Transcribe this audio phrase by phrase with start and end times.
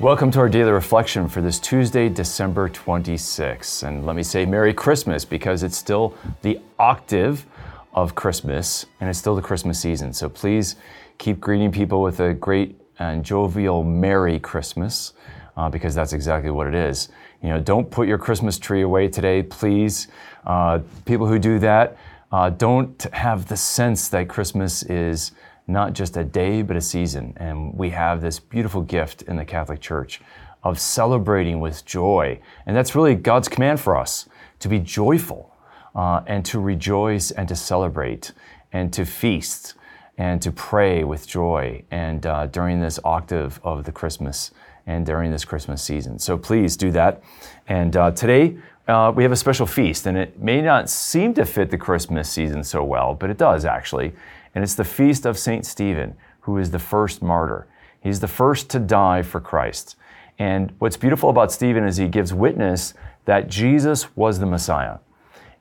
[0.00, 3.86] Welcome to our daily reflection for this Tuesday, December 26th.
[3.86, 7.46] And let me say Merry Christmas because it's still the octave
[7.92, 10.12] of Christmas and it's still the Christmas season.
[10.12, 10.76] So please
[11.18, 15.12] keep greeting people with a great and jovial Merry Christmas
[15.56, 17.10] uh, because that's exactly what it is.
[17.42, 20.08] You know, don't put your Christmas tree away today, please.
[20.44, 21.96] Uh, people who do that
[22.32, 25.32] uh, don't have the sense that Christmas is
[25.66, 27.34] not just a day, but a season.
[27.36, 30.20] And we have this beautiful gift in the Catholic Church
[30.62, 32.40] of celebrating with joy.
[32.66, 34.28] And that's really God's command for us
[34.60, 35.54] to be joyful
[35.94, 38.32] uh, and to rejoice and to celebrate
[38.72, 39.74] and to feast
[40.18, 44.50] and to pray with joy and uh, during this octave of the Christmas
[44.86, 46.18] and during this Christmas season.
[46.18, 47.22] So please do that.
[47.68, 48.56] And uh, today
[48.88, 52.28] uh, we have a special feast, and it may not seem to fit the Christmas
[52.28, 54.12] season so well, but it does actually.
[54.54, 55.64] And it's the feast of St.
[55.64, 57.66] Stephen, who is the first martyr.
[58.00, 59.96] He's the first to die for Christ.
[60.38, 64.98] And what's beautiful about Stephen is he gives witness that Jesus was the Messiah.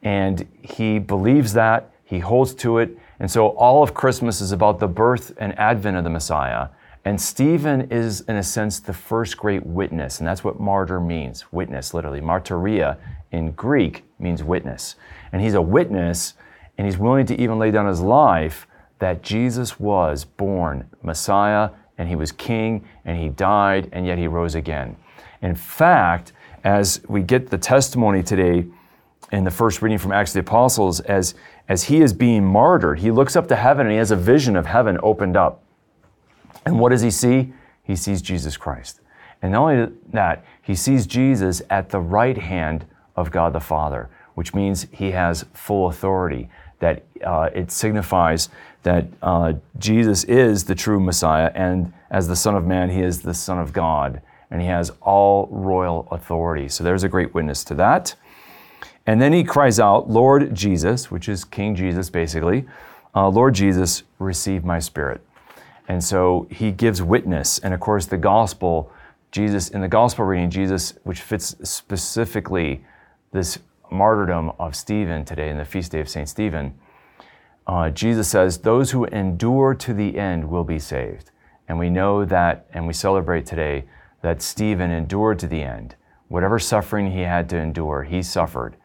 [0.01, 2.97] And he believes that, he holds to it.
[3.19, 6.69] And so all of Christmas is about the birth and advent of the Messiah.
[7.05, 10.19] And Stephen is, in a sense, the first great witness.
[10.19, 12.21] And that's what martyr means witness, literally.
[12.21, 12.97] Martyria
[13.31, 14.95] in Greek means witness.
[15.31, 16.33] And he's a witness,
[16.77, 18.67] and he's willing to even lay down his life
[19.01, 24.27] that Jesus was born Messiah, and he was king, and he died, and yet he
[24.27, 24.95] rose again.
[25.41, 28.67] In fact, as we get the testimony today
[29.31, 31.33] in the first reading from Acts of the Apostles, as,
[31.67, 34.55] as he is being martyred, he looks up to heaven and he has a vision
[34.55, 35.63] of heaven opened up.
[36.67, 37.53] And what does he see?
[37.81, 39.01] He sees Jesus Christ.
[39.41, 42.85] And not only that, he sees Jesus at the right hand
[43.15, 46.49] of God the Father, which means he has full authority,
[46.81, 48.49] that uh, it signifies
[48.83, 53.21] that uh, Jesus is the true Messiah, and as the Son of Man, he is
[53.21, 56.67] the Son of God, and he has all royal authority.
[56.67, 58.15] So there's a great witness to that.
[59.07, 62.65] And then he cries out, Lord Jesus, which is King Jesus basically,
[63.15, 65.21] uh, Lord Jesus, receive my spirit.
[65.87, 67.59] And so he gives witness.
[67.59, 68.91] And of course, the gospel,
[69.31, 72.83] Jesus, in the gospel reading, Jesus, which fits specifically
[73.31, 73.59] this
[73.91, 76.27] martyrdom of Stephen today in the feast day of St.
[76.27, 76.73] Stephen,
[77.67, 81.31] uh, Jesus says, Those who endure to the end will be saved.
[81.67, 83.85] And we know that, and we celebrate today,
[84.21, 85.95] that Stephen endured to the end.
[86.27, 88.75] Whatever suffering he had to endure, he suffered.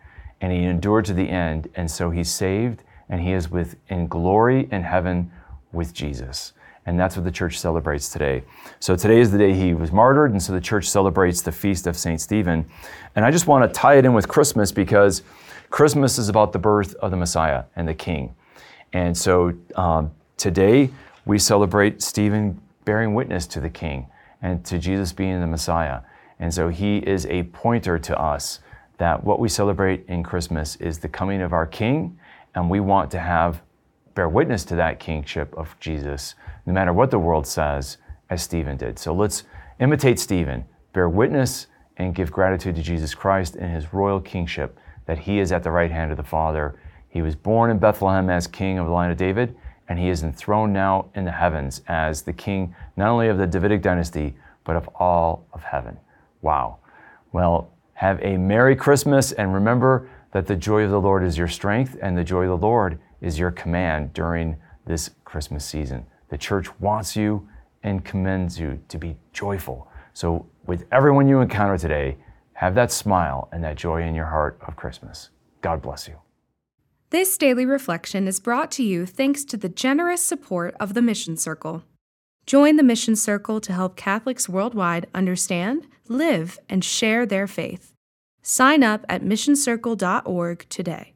[0.40, 1.68] And he endured to the end.
[1.74, 5.30] And so he's saved, and he is with, in glory in heaven
[5.72, 6.52] with Jesus.
[6.86, 8.44] And that's what the church celebrates today.
[8.78, 11.86] So today is the day he was martyred, and so the church celebrates the feast
[11.86, 12.20] of St.
[12.20, 12.64] Stephen.
[13.16, 15.22] And I just want to tie it in with Christmas because
[15.70, 18.34] Christmas is about the birth of the Messiah and the King.
[18.92, 20.90] And so um, today
[21.24, 24.06] we celebrate Stephen bearing witness to the King
[24.40, 26.00] and to Jesus being the Messiah.
[26.38, 28.60] And so he is a pointer to us
[28.98, 32.18] that what we celebrate in Christmas is the coming of our King,
[32.54, 33.60] and we want to have
[34.16, 36.34] bear witness to that kingship of Jesus,
[36.64, 37.98] no matter what the world says,
[38.30, 38.98] as Stephen did.
[38.98, 39.44] So let's
[39.78, 41.68] imitate Stephen, bear witness,
[41.98, 45.70] and give gratitude to Jesus Christ in his royal kingship, that he is at the
[45.70, 46.74] right hand of the Father.
[47.08, 49.54] He was born in Bethlehem as king of the line of David,
[49.88, 53.46] and he is enthroned now in the heavens as the king not only of the
[53.46, 54.34] Davidic dynasty,
[54.64, 55.98] but of all of heaven.
[56.40, 56.78] Wow.
[57.32, 61.48] Well, have a Merry Christmas, and remember that the joy of the Lord is your
[61.48, 64.56] strength, and the joy of the Lord is your command during
[64.86, 66.06] this Christmas season.
[66.28, 67.48] The church wants you
[67.82, 69.88] and commends you to be joyful.
[70.12, 72.16] So, with everyone you encounter today,
[72.54, 75.30] have that smile and that joy in your heart of Christmas.
[75.60, 76.16] God bless you.
[77.10, 81.36] This daily reflection is brought to you thanks to the generous support of the Mission
[81.36, 81.84] Circle.
[82.46, 87.92] Join the Mission Circle to help Catholics worldwide understand, live, and share their faith.
[88.42, 91.15] Sign up at missioncircle.org today.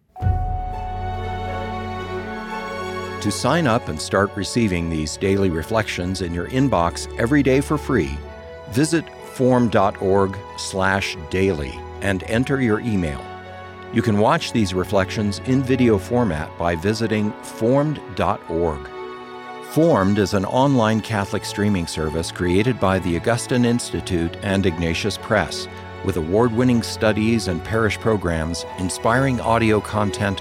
[3.20, 7.76] To sign up and start receiving these daily reflections in your inbox every day for
[7.76, 8.16] free,
[8.70, 13.22] visit formed.org/daily and enter your email.
[13.92, 18.88] You can watch these reflections in video format by visiting formed.org.
[19.72, 25.68] Formed is an online Catholic streaming service created by the Augustine Institute and Ignatius Press,
[26.06, 30.40] with award winning studies and parish programs, inspiring audio content,